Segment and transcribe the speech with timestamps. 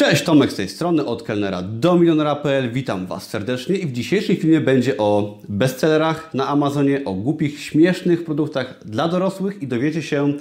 [0.00, 2.72] Cześć, Tomek z tej strony, od kelnera do milionera.pl.
[2.72, 8.24] Witam Was serdecznie i w dzisiejszym filmie będzie o bestsellerach na Amazonie, o głupich, śmiesznych
[8.24, 10.32] produktach dla dorosłych i dowiecie się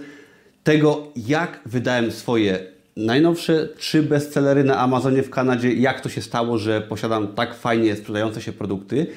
[0.63, 2.59] tego, jak wydałem swoje
[2.97, 7.95] najnowsze trzy bestsellery na Amazonie w Kanadzie, jak to się stało, że posiadam tak fajnie
[7.95, 9.07] sprzedające się produkty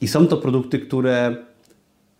[0.00, 1.36] i są to produkty, które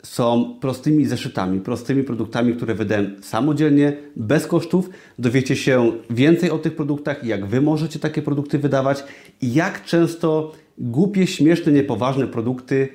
[0.02, 4.90] są prostymi zeszytami, prostymi produktami, które wydałem samodzielnie, bez kosztów.
[5.18, 9.04] Dowiecie się więcej o tych produktach, jak Wy możecie takie produkty wydawać
[9.40, 12.88] i jak często głupie, śmieszne, niepoważne produkty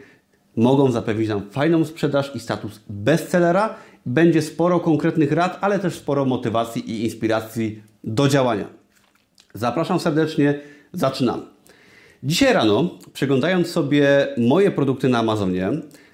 [0.55, 3.75] mogą zapewnić nam fajną sprzedaż i status bestsellera.
[4.05, 8.65] Będzie sporo konkretnych rad, ale też sporo motywacji i inspiracji do działania.
[9.53, 10.59] Zapraszam serdecznie,
[10.93, 11.43] zaczynamy.
[12.23, 15.71] Dzisiaj rano, przeglądając sobie moje produkty na Amazonie,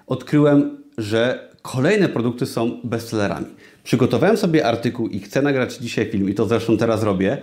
[0.07, 3.47] odkryłem że kolejne produkty są bestsellerami.
[3.83, 7.37] Przygotowałem sobie artykuł i chcę nagrać dzisiaj film, i to zresztą teraz robię,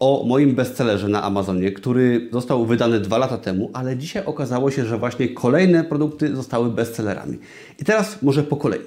[0.00, 4.84] o moim bestsellerze na Amazonie, który został wydany dwa lata temu, ale dzisiaj okazało się,
[4.84, 7.38] że właśnie kolejne produkty zostały bestsellerami.
[7.80, 8.80] I teraz może po kolei.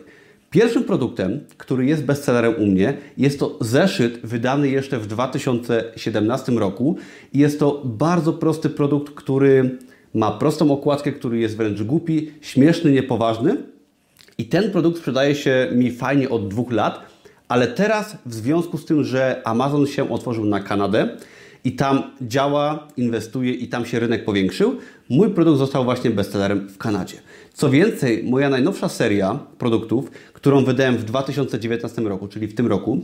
[0.49, 6.97] Pierwszym produktem, który jest bestsellerem u mnie, jest to zeszyt wydany jeszcze w 2017 roku.
[7.33, 9.77] I jest to bardzo prosty produkt, który
[10.13, 13.72] ma prostą okładkę, który jest wręcz głupi, śmieszny, niepoważny
[14.37, 16.99] i ten produkt sprzedaje się mi fajnie od dwóch lat,
[17.47, 21.17] ale teraz w związku z tym, że Amazon się otworzył na Kanadę
[21.63, 24.75] i tam działa, inwestuje i tam się rynek powiększył,
[25.09, 27.17] mój produkt został właśnie bestsellerem w Kanadzie.
[27.53, 33.01] Co więcej, moja najnowsza seria produktów, którą wydałem w 2019 roku, czyli w tym roku,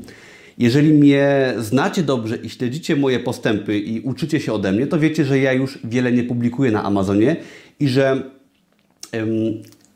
[0.58, 5.26] jeżeli mnie znacie dobrze i śledzicie moje postępy i uczycie się ode mnie, to wiecie,
[5.26, 7.36] że ja już wiele nie publikuję na Amazonie
[7.80, 8.24] i że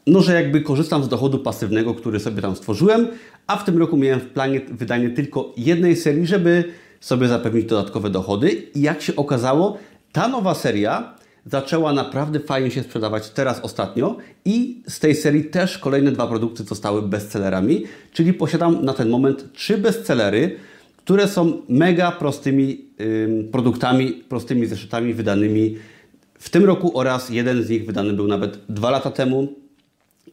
[0.07, 3.07] no, że jakby korzystam z dochodu pasywnego, który sobie tam stworzyłem,
[3.47, 6.63] a w tym roku miałem w planie wydanie tylko jednej serii, żeby
[6.99, 8.49] sobie zapewnić dodatkowe dochody.
[8.75, 9.77] I jak się okazało,
[10.11, 11.13] ta nowa seria
[11.45, 16.63] zaczęła naprawdę fajnie się sprzedawać teraz ostatnio i z tej serii też kolejne dwa produkty
[16.63, 20.55] zostały bestsellerami, czyli posiadam na ten moment trzy bestsellery,
[20.97, 25.77] które są mega prostymi ym, produktami, prostymi zeszytami wydanymi
[26.39, 29.62] w tym roku oraz jeden z nich wydany był nawet dwa lata temu,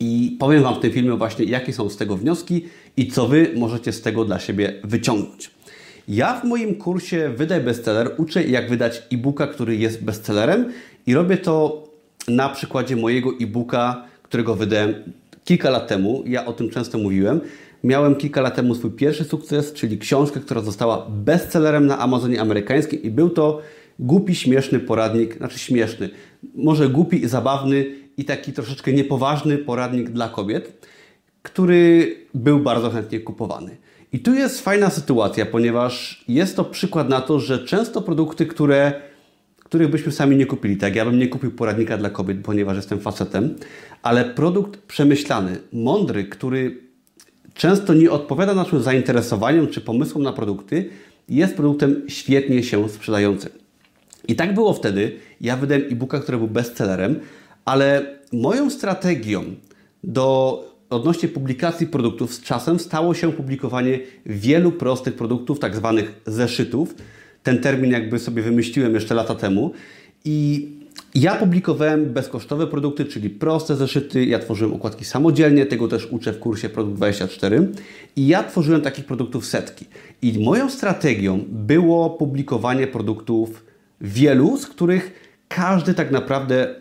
[0.01, 2.65] i powiem Wam w tym filmie właśnie, jakie są z tego wnioski
[2.97, 5.51] i co Wy możecie z tego dla siebie wyciągnąć.
[6.09, 10.73] Ja w moim kursie Wydaj Bestseller uczę, jak wydać e-booka, który jest bestsellerem
[11.07, 11.85] i robię to
[12.29, 14.95] na przykładzie mojego e-booka, którego wydałem
[15.45, 16.23] kilka lat temu.
[16.27, 17.41] Ja o tym często mówiłem.
[17.85, 23.03] Miałem kilka lat temu swój pierwszy sukces, czyli książkę, która została bestsellerem na Amazonie amerykańskim
[23.03, 23.61] i był to
[23.99, 26.11] głupi, śmieszny poradnik, znaczy śmieszny,
[26.55, 27.87] może głupi i zabawny
[28.21, 30.87] i taki troszeczkę niepoważny poradnik dla kobiet,
[31.43, 33.77] który był bardzo chętnie kupowany.
[34.13, 38.93] I tu jest fajna sytuacja, ponieważ jest to przykład na to, że często produkty, które,
[39.59, 43.01] których byśmy sami nie kupili, tak ja bym nie kupił poradnika dla kobiet, ponieważ jestem
[43.01, 43.55] facetem,
[44.03, 46.79] ale produkt przemyślany, mądry, który
[47.55, 50.91] często nie odpowiada naszym zainteresowaniom czy pomysłom na produkty,
[51.29, 53.51] jest produktem świetnie się sprzedającym.
[54.29, 55.13] I tak było wtedy.
[55.41, 57.21] Ja wydałem e-booka, który był bestsellerem,
[57.71, 59.45] ale moją strategią
[60.05, 60.25] do
[60.91, 66.95] odnośnie publikacji produktów z czasem stało się publikowanie wielu prostych produktów, tak zwanych zeszytów.
[67.43, 69.73] Ten termin jakby sobie wymyśliłem jeszcze lata temu
[70.25, 70.69] i
[71.15, 74.25] ja publikowałem bezkosztowe produkty, czyli proste zeszyty.
[74.25, 77.69] Ja tworzyłem układki samodzielnie, tego też uczę w kursie Produkt 24
[78.17, 79.85] i ja tworzyłem takich produktów setki.
[80.23, 83.65] I moją strategią było publikowanie produktów
[84.01, 86.75] wielu, z których każdy tak naprawdę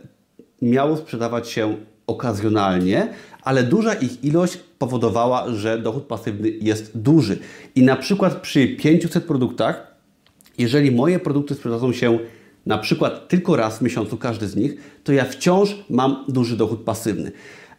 [0.61, 1.77] miało sprzedawać się
[2.07, 3.07] okazjonalnie,
[3.43, 7.37] ale duża ich ilość powodowała, że dochód pasywny jest duży.
[7.75, 9.95] I na przykład przy 500 produktach,
[10.57, 12.19] jeżeli moje produkty sprzedadzą się
[12.65, 16.83] na przykład tylko raz w miesiącu, każdy z nich, to ja wciąż mam duży dochód
[16.83, 17.31] pasywny.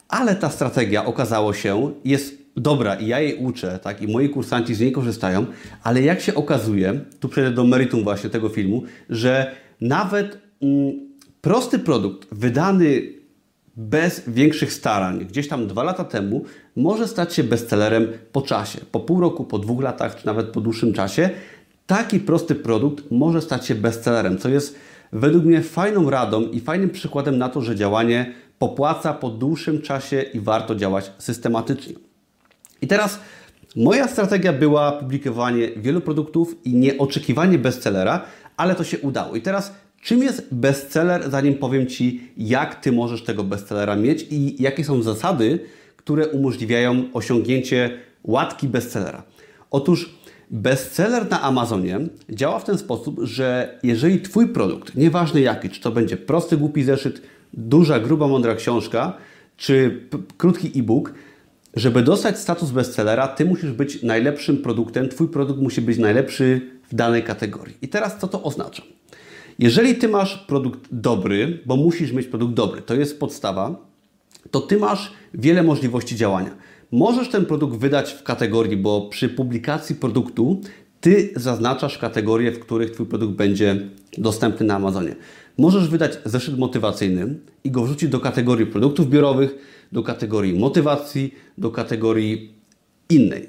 [0.09, 4.75] Ale ta strategia okazało się jest dobra i ja jej uczę, tak, i moi kursanci
[4.75, 5.47] z niej korzystają,
[5.83, 11.10] ale jak się okazuje, tu przejdę do meritum właśnie tego filmu, że nawet mm,
[11.41, 13.03] prosty produkt wydany
[13.77, 16.45] bez większych starań, gdzieś tam dwa lata temu,
[16.77, 20.61] może stać się bestsellerem po czasie, po pół roku, po dwóch latach, czy nawet po
[20.61, 21.31] dłuższym czasie.
[21.87, 24.79] Taki prosty produkt może stać się bestsellerem, co jest
[25.13, 30.23] według mnie fajną radą i fajnym przykładem na to, że działanie popłaca po dłuższym czasie
[30.23, 31.95] i warto działać systematycznie.
[32.83, 33.21] I teraz
[33.77, 38.25] moja strategia była publikowanie wielu produktów i nie oczekiwanie bestsellera,
[38.57, 39.37] ale to się udało.
[39.37, 44.63] I teraz Czym jest bestseller, zanim powiem Ci, jak Ty możesz tego bestsellera mieć i
[44.63, 45.59] jakie są zasady,
[45.97, 49.23] które umożliwiają osiągnięcie łatki bestsellera?
[49.71, 50.21] Otóż
[50.51, 52.01] Bestseller na Amazonie
[52.31, 56.83] działa w ten sposób, że jeżeli Twój produkt, nieważny jaki, czy to będzie prosty, głupi
[56.83, 57.23] zeszyt,
[57.55, 59.17] duża, gruba, mądra książka,
[59.57, 60.01] czy
[60.37, 61.15] krótki e-book,
[61.75, 66.61] żeby dostać status bestsellera, Ty musisz być najlepszym produktem, Twój produkt musi być najlepszy
[66.91, 67.77] w danej kategorii.
[67.83, 68.83] I teraz co to oznacza?
[69.61, 73.87] Jeżeli Ty masz produkt dobry, bo musisz mieć produkt dobry, to jest podstawa,
[74.51, 76.57] to Ty masz wiele możliwości działania.
[76.93, 80.61] Możesz ten produkt wydać w kategorii, bo przy publikacji produktu
[81.01, 85.17] Ty zaznaczasz kategorie, w których Twój produkt będzie dostępny na Amazonie.
[85.59, 89.55] Możesz wydać zeszyt motywacyjny i go wrzucić do kategorii produktów biurowych,
[89.93, 92.55] do kategorii motywacji, do kategorii
[93.11, 93.49] innej.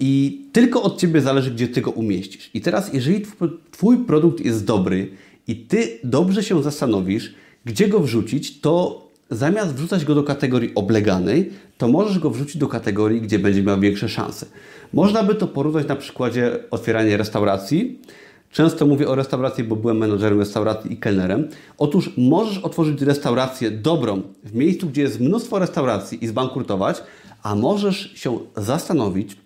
[0.00, 2.50] I tylko od Ciebie zależy, gdzie Ty go umieścisz.
[2.54, 3.22] I teraz, jeżeli
[3.70, 5.10] Twój produkt jest dobry
[5.48, 7.34] i Ty dobrze się zastanowisz,
[7.64, 12.68] gdzie go wrzucić, to zamiast wrzucać go do kategorii obleganej, to możesz go wrzucić do
[12.68, 14.46] kategorii, gdzie będzie miał większe szanse.
[14.92, 18.00] Można by to porównać na przykładzie otwierania restauracji.
[18.50, 21.48] Często mówię o restauracji, bo byłem menedżerem restauracji i kelnerem.
[21.78, 27.02] Otóż możesz otworzyć restaurację dobrą w miejscu, gdzie jest mnóstwo restauracji i zbankrutować,
[27.42, 29.36] a możesz się zastanowić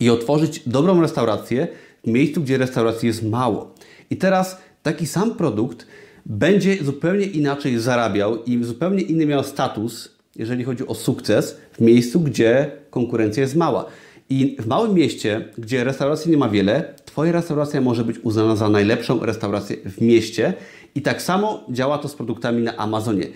[0.00, 1.68] i otworzyć dobrą restaurację
[2.04, 3.74] w miejscu, gdzie restauracji jest mało.
[4.10, 5.86] I teraz taki sam produkt
[6.26, 12.20] będzie zupełnie inaczej zarabiał i zupełnie inny miał status, jeżeli chodzi o sukces, w miejscu,
[12.20, 13.86] gdzie konkurencja jest mała.
[14.30, 18.68] I w małym mieście, gdzie restauracji nie ma wiele, Twoja restauracja może być uznana za
[18.68, 20.54] najlepszą restaurację w mieście.
[20.94, 23.26] I tak samo działa to z produktami na Amazonie.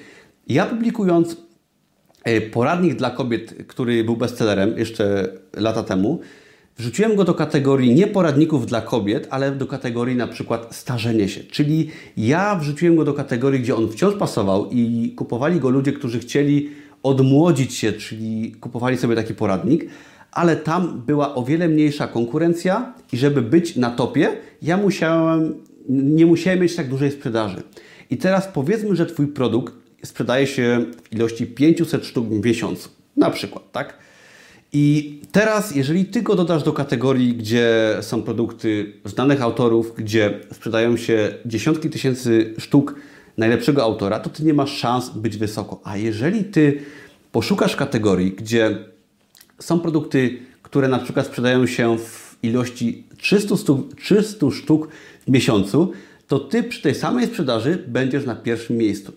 [0.46, 1.36] Ja publikując
[2.24, 6.20] e, poradnik dla kobiet, który był bestsellerem jeszcze lata temu,
[6.78, 11.40] Wrzuciłem go do kategorii nie poradników dla kobiet, ale do kategorii na przykład starzenie się.
[11.44, 16.18] Czyli ja wrzuciłem go do kategorii, gdzie on wciąż pasował i kupowali go ludzie, którzy
[16.18, 16.70] chcieli
[17.02, 19.86] odmłodzić się, czyli kupowali sobie taki poradnik,
[20.32, 25.54] ale tam była o wiele mniejsza konkurencja i żeby być na topie, ja musiałem,
[25.88, 27.62] nie musiałem mieć tak dużej sprzedaży.
[28.10, 29.74] I teraz powiedzmy, że Twój produkt
[30.04, 33.98] sprzedaje się w ilości 500 sztuk w miesiącu, na przykład, tak?
[34.74, 40.96] I teraz, jeżeli ty go dodasz do kategorii, gdzie są produkty znanych autorów, gdzie sprzedają
[40.96, 42.94] się dziesiątki tysięcy sztuk
[43.38, 45.80] najlepszego autora, to ty nie masz szans być wysoko.
[45.84, 46.80] A jeżeli ty
[47.32, 48.78] poszukasz kategorii, gdzie
[49.58, 54.88] są produkty, które na przykład sprzedają się w ilości 300 sztuk, 300 sztuk
[55.26, 55.92] w miesiącu,
[56.28, 59.12] to ty przy tej samej sprzedaży będziesz na pierwszym miejscu.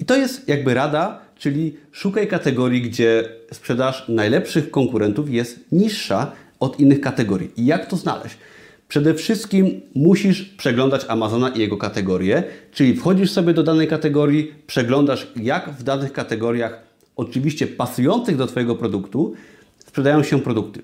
[0.00, 6.80] I to jest jakby rada, czyli szukaj kategorii, gdzie sprzedaż najlepszych konkurentów jest niższa od
[6.80, 7.50] innych kategorii.
[7.56, 8.36] I jak to znaleźć?
[8.88, 12.42] Przede wszystkim musisz przeglądać Amazona i jego kategorie,
[12.72, 16.82] czyli wchodzisz sobie do danej kategorii, przeglądasz jak w danych kategoriach,
[17.16, 19.34] oczywiście pasujących do Twojego produktu,
[19.78, 20.82] sprzedają się produkty.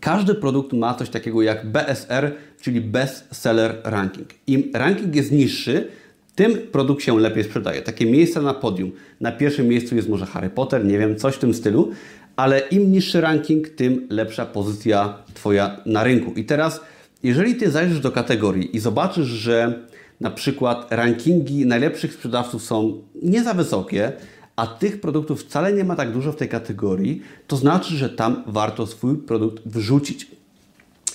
[0.00, 4.28] Każdy produkt ma coś takiego jak BSR, czyli Best Seller Ranking.
[4.46, 5.88] Im ranking jest niższy,
[6.34, 7.82] tym produkt się lepiej sprzedaje.
[7.82, 8.92] Takie miejsca na podium.
[9.20, 11.90] Na pierwszym miejscu jest może Harry Potter, nie wiem, coś w tym stylu,
[12.36, 16.32] ale im niższy ranking, tym lepsza pozycja Twoja na rynku.
[16.32, 16.80] I teraz,
[17.22, 19.86] jeżeli Ty zajrzysz do kategorii i zobaczysz, że
[20.20, 24.12] na przykład rankingi najlepszych sprzedawców są nie za wysokie,
[24.56, 28.42] a tych produktów wcale nie ma tak dużo w tej kategorii, to znaczy, że tam
[28.46, 30.26] warto swój produkt wrzucić.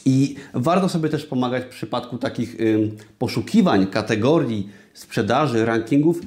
[0.05, 2.57] I warto sobie też pomagać w przypadku takich
[3.19, 6.21] poszukiwań kategorii, sprzedaży, rankingów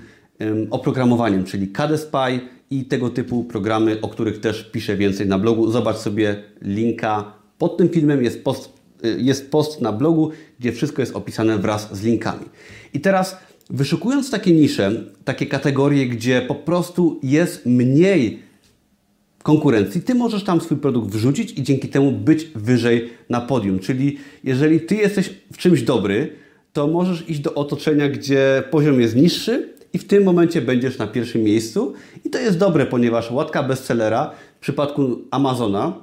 [0.71, 5.71] oprogramowaniem, czyli KDSpy i tego typu programy, o których też piszę więcej na blogu.
[5.71, 8.73] Zobacz sobie linka pod tym filmem, jest post,
[9.05, 12.45] y, jest post na blogu, gdzie wszystko jest opisane wraz z linkami.
[12.95, 13.37] I teraz
[13.71, 14.93] wyszukując takie nisze,
[15.25, 18.39] takie kategorie, gdzie po prostu jest mniej
[19.43, 23.79] konkurencji, ty możesz tam swój produkt wrzucić i dzięki temu być wyżej na podium.
[23.79, 26.33] Czyli jeżeli ty jesteś w czymś dobry,
[26.73, 31.07] to możesz iść do otoczenia, gdzie poziom jest niższy i w tym momencie będziesz na
[31.07, 31.93] pierwszym miejscu.
[32.25, 35.95] I to jest dobre, ponieważ łatka bestsellera w przypadku Amazona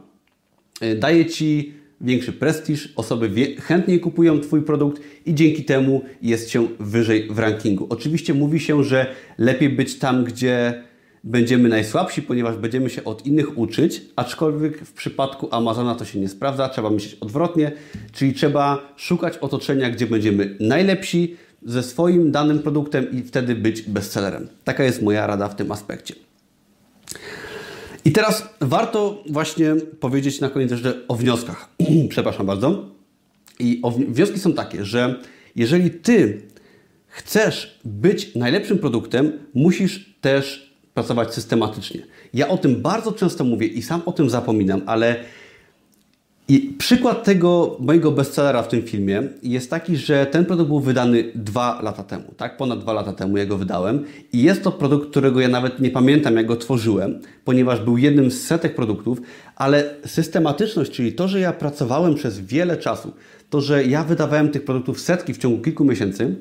[0.83, 6.67] y, daje ci większy prestiż, osoby chętniej kupują Twój produkt i dzięki temu jest się
[6.79, 7.87] wyżej w rankingu.
[7.89, 10.83] Oczywiście mówi się, że lepiej być tam, gdzie
[11.23, 16.29] będziemy najsłabsi, ponieważ będziemy się od innych uczyć, aczkolwiek w przypadku Amazona to się nie
[16.29, 17.71] sprawdza, trzeba myśleć odwrotnie,
[18.11, 24.47] czyli trzeba szukać otoczenia, gdzie będziemy najlepsi ze swoim danym produktem i wtedy być bestsellerem.
[24.63, 26.24] Taka jest moja rada w tym aspekcie.
[28.05, 31.69] I teraz warto właśnie powiedzieć na koniec jeszcze o wnioskach.
[32.09, 32.85] Przepraszam bardzo.
[33.59, 35.19] I wnioski są takie, że
[35.55, 36.41] jeżeli Ty
[37.07, 42.01] chcesz być najlepszym produktem, musisz też pracować systematycznie.
[42.33, 45.23] Ja o tym bardzo często mówię i sam o tym zapominam, ale
[46.47, 51.31] I przykład tego mojego bestsellera w tym filmie jest taki, że ten produkt był wydany
[51.35, 52.57] dwa lata temu, tak?
[52.57, 55.89] Ponad dwa lata temu ja go wydałem i jest to produkt, którego ja nawet nie
[55.89, 59.21] pamiętam, jak go tworzyłem, ponieważ był jednym z setek produktów,
[59.55, 63.13] ale systematyczność, czyli to, że ja pracowałem przez wiele czasu,
[63.49, 66.35] to, że ja wydawałem tych produktów setki w ciągu kilku miesięcy,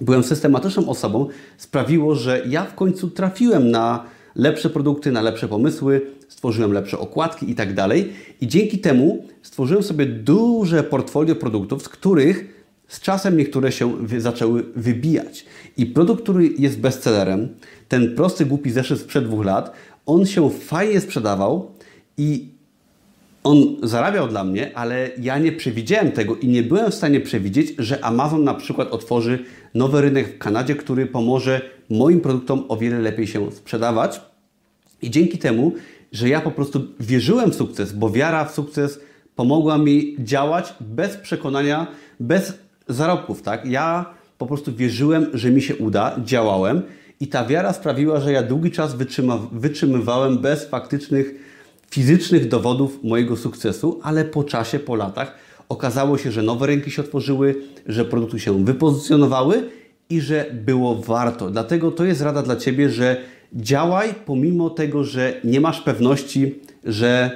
[0.00, 4.04] byłem systematyczną osobą, sprawiło, że ja w końcu trafiłem na
[4.38, 8.12] lepsze produkty, na lepsze pomysły, stworzyłem lepsze okładki i tak dalej.
[8.40, 14.64] I dzięki temu stworzyłem sobie duże portfolio produktów, z których z czasem niektóre się zaczęły
[14.76, 15.46] wybijać.
[15.76, 17.48] I produkt, który jest bestsellerem,
[17.88, 19.72] ten prosty, głupi zeszyt sprzed dwóch lat,
[20.06, 21.70] on się fajnie sprzedawał
[22.18, 22.48] i
[23.44, 27.74] on zarabiał dla mnie, ale ja nie przewidziałem tego i nie byłem w stanie przewidzieć,
[27.78, 31.60] że Amazon na przykład otworzy nowy rynek w Kanadzie, który pomoże
[31.90, 34.20] moim produktom o wiele lepiej się sprzedawać.
[35.02, 35.72] I dzięki temu,
[36.12, 39.00] że ja po prostu wierzyłem w sukces, bo wiara w sukces
[39.36, 41.86] pomogła mi działać bez przekonania,
[42.20, 42.58] bez
[42.88, 43.66] zarobków, tak?
[43.66, 46.82] Ja po prostu wierzyłem, że mi się uda, działałem
[47.20, 51.34] i ta wiara sprawiła, że ja długi czas wytrzyma, wytrzymywałem bez faktycznych,
[51.90, 55.34] fizycznych dowodów mojego sukcesu, ale po czasie, po latach
[55.68, 57.54] okazało się, że nowe rynki się otworzyły,
[57.86, 59.68] że produkty się wypozycjonowały
[60.10, 61.50] i że było warto.
[61.50, 63.16] Dlatego to jest rada dla Ciebie, że
[63.52, 67.30] działaj pomimo tego, że nie masz pewności, że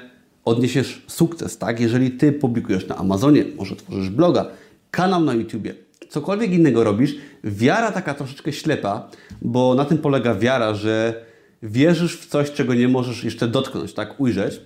[0.44, 1.80] odniesiesz sukces, tak?
[1.80, 4.46] Jeżeli Ty publikujesz na Amazonie, może tworzysz bloga,
[4.90, 5.74] kanał na YouTubie,
[6.08, 9.10] cokolwiek innego robisz, wiara taka troszeczkę ślepa,
[9.42, 11.24] bo na tym polega wiara, że
[11.62, 14.20] wierzysz w coś, czego nie możesz jeszcze dotknąć, tak?
[14.20, 14.60] Ujrzeć.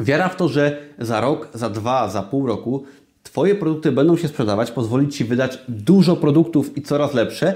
[0.00, 2.84] Wiara w to, że za rok, za dwa, za pół roku
[3.22, 7.54] Twoje produkty będą się sprzedawać, pozwolić Ci wydać dużo produktów i coraz lepsze,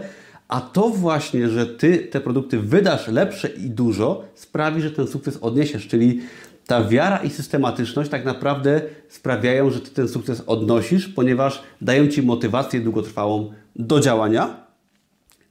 [0.48, 5.38] a to właśnie, że Ty te produkty wydasz lepsze i dużo, sprawi, że ten sukces
[5.40, 5.88] odniesiesz.
[5.88, 6.20] Czyli
[6.66, 12.22] ta wiara i systematyczność tak naprawdę sprawiają, że Ty ten sukces odnosisz, ponieważ dają Ci
[12.22, 14.66] motywację długotrwałą do działania.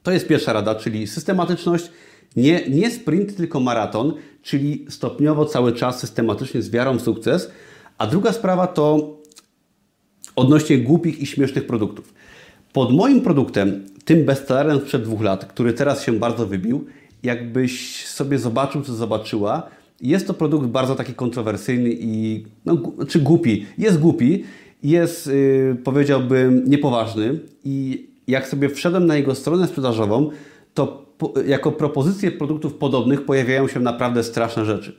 [0.02, 1.90] To jest pierwsza rada, czyli systematyczność.
[2.36, 7.50] Nie, nie sprint, tylko maraton, czyli stopniowo cały czas systematycznie z wiarą w sukces.
[7.98, 9.16] A druga sprawa to
[10.36, 12.14] odnośnie głupich i śmiesznych produktów.
[12.72, 16.84] Pod moim produktem, tym bestsellerem sprzed dwóch lat, który teraz się bardzo wybił,
[17.22, 23.66] jakbyś sobie zobaczył, co zobaczyła, jest to produkt bardzo taki kontrowersyjny i, no, czy głupi.
[23.78, 24.44] Jest głupi,
[24.82, 30.30] jest, yy, powiedziałbym, niepoważny i jak sobie wszedłem na jego stronę sprzedażową,
[30.74, 31.04] to
[31.46, 34.96] jako propozycje produktów podobnych pojawiają się naprawdę straszne rzeczy.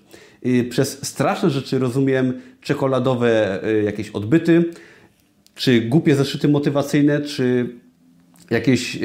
[0.70, 4.66] Przez straszne rzeczy rozumiem czekoladowe yy, jakieś odbyty,
[5.56, 7.70] czy głupie zeszyty motywacyjne, czy
[8.50, 9.00] jakieś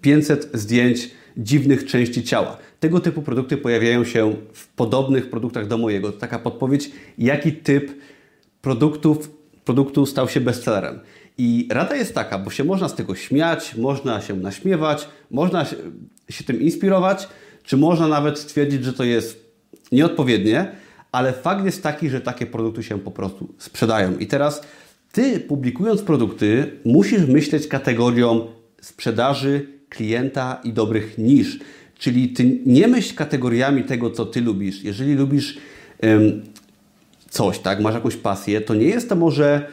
[0.00, 2.58] 500 y, zdjęć dziwnych części ciała.
[2.80, 6.12] Tego typu produkty pojawiają się w podobnych produktach do mojego.
[6.12, 7.92] To taka podpowiedź, jaki typ
[8.62, 9.30] produktów,
[9.64, 11.00] produktu stał się bestsellerem.
[11.38, 15.76] I rada jest taka, bo się można z tego śmiać, można się naśmiewać, można się,
[16.46, 17.28] tym inspirować,
[17.64, 19.50] czy można nawet stwierdzić, że to jest
[19.92, 20.72] nieodpowiednie,
[21.12, 24.18] ale fakt jest taki, że takie produkty się po prostu sprzedają.
[24.18, 24.62] I teraz
[25.12, 28.46] ty, publikując produkty, musisz myśleć kategorią
[28.80, 31.58] sprzedaży, klienta i dobrych nisz.
[31.98, 34.84] Czyli ty nie myśl kategoriami tego, co ty lubisz.
[34.84, 35.58] Jeżeli lubisz
[37.30, 39.68] coś, tak, masz jakąś pasję, to nie jest to może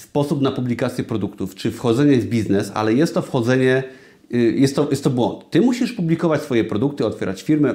[0.00, 3.84] sposób na publikację produktów, czy wchodzenie w biznes, ale jest to wchodzenie,
[4.34, 5.50] y, jest to, jest to błąd.
[5.50, 7.74] Ty musisz publikować swoje produkty, otwierać firmę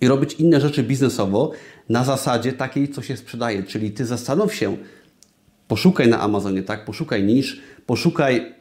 [0.00, 1.52] i robić inne rzeczy biznesowo
[1.88, 3.62] na zasadzie takiej, co się sprzedaje.
[3.62, 4.76] Czyli ty zastanów się,
[5.68, 6.84] Poszukaj na Amazonie, tak?
[6.84, 8.52] Poszukaj nisz, poszukaj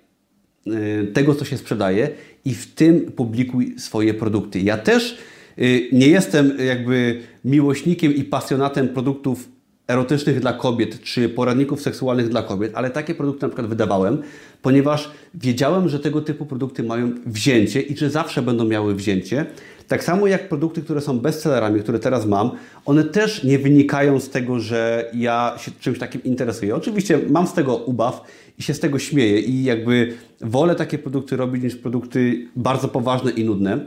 [0.68, 2.10] y, tego, co się sprzedaje
[2.46, 4.60] i w tym publikuj swoje produkty.
[4.60, 5.18] Ja też
[5.60, 9.50] y, nie jestem jakby miłośnikiem i pasjonatem produktów
[9.88, 14.22] erotycznych dla kobiet, czy poradników seksualnych dla kobiet, ale takie produkty na przykład wydawałem,
[14.62, 19.46] ponieważ wiedziałem, że tego typu produkty mają wzięcie i że zawsze będą miały wzięcie.
[19.88, 22.52] Tak samo jak produkty, które są bestsellerami, które teraz mam,
[22.86, 26.76] one też nie wynikają z tego, że ja się czymś takim interesuję.
[26.76, 28.22] Oczywiście mam z tego ubaw
[28.60, 33.32] i się z tego śmieję i jakby wolę takie produkty robić niż produkty bardzo poważne
[33.32, 33.86] i nudne,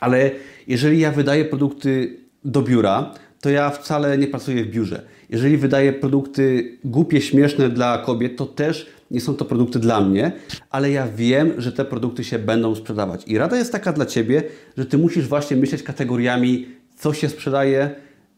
[0.00, 0.30] ale
[0.66, 5.02] jeżeli ja wydaję produkty do biura, to ja wcale nie pracuję w biurze.
[5.30, 10.32] Jeżeli wydaję produkty głupie, śmieszne dla kobiet, to też nie są to produkty dla mnie,
[10.70, 13.22] ale ja wiem, że te produkty się będą sprzedawać.
[13.26, 14.42] I rada jest taka dla Ciebie,
[14.76, 16.66] że Ty musisz właśnie myśleć kategoriami,
[16.96, 17.90] co się sprzedaje,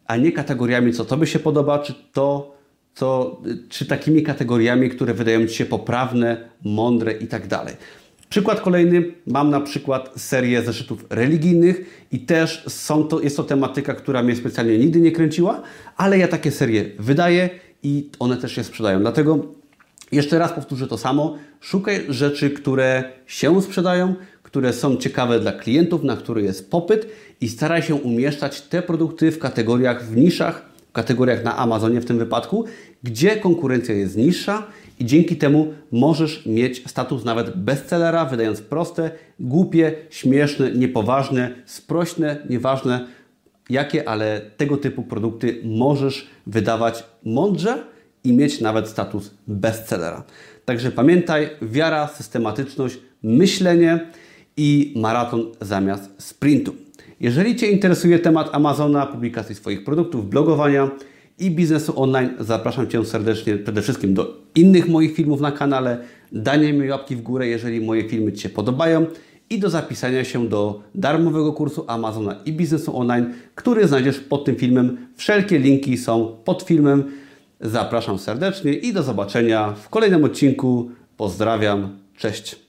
[0.07, 2.57] a nie kategoriami, co Tobie się podoba, czy to,
[2.95, 7.75] co, czy takimi kategoriami, które wydają Ci się poprawne, mądre i tak dalej.
[8.33, 13.95] Przykład kolejny, mam na przykład serię zeszytów religijnych i też są to, jest to tematyka,
[13.95, 15.63] która mnie specjalnie nigdy nie kręciła,
[15.97, 17.51] ale ja takie serie wydaję
[17.83, 19.01] i one też się sprzedają.
[19.01, 19.47] Dlatego
[20.13, 21.37] jeszcze raz powtórzę to samo.
[21.61, 27.07] Szukaj rzeczy, które się sprzedają, które są ciekawe dla klientów, na które jest popyt
[27.41, 32.05] i staraj się umieszczać te produkty w kategoriach, w niszach, w kategoriach na Amazonie w
[32.05, 32.65] tym wypadku,
[33.03, 34.67] gdzie konkurencja jest niższa
[35.03, 43.07] i dzięki temu możesz mieć status nawet bestsellera, wydając proste, głupie, śmieszne, niepoważne, sprośne, nieważne
[43.71, 47.85] jakie, ale tego typu produkty możesz wydawać mądrze
[48.25, 50.25] i mieć nawet status bestsellera.
[50.65, 54.11] Także pamiętaj, wiara, systematyczność, myślenie
[54.57, 56.75] i maraton zamiast sprintu.
[57.21, 60.91] Jeżeli Cię interesuje temat Amazona, publikacji swoich produktów, blogowania
[61.43, 65.99] i biznesu online, zapraszam Cię serdecznie przede wszystkim do innych moich filmów na kanale.
[66.33, 69.07] Danie mi łapki w górę, jeżeli moje filmy Ci się podobają
[69.51, 74.57] i do zapisania się do darmowego kursu Amazona i biznesu online, który znajdziesz pod tym
[74.57, 74.97] filmem.
[75.17, 77.05] Wszelkie linki są pod filmem.
[77.61, 80.91] Zapraszam serdecznie i do zobaczenia w kolejnym odcinku.
[81.17, 82.62] Pozdrawiam, cześć.